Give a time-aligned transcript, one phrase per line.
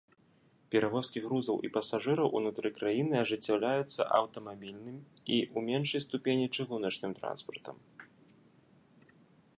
[0.75, 4.97] Перавозкі грузаў і пасажыраў унутры краіны ажыццяўляюцца аўтамабільным
[5.37, 7.75] і, у меншай ступені, чыгуначным транспартам.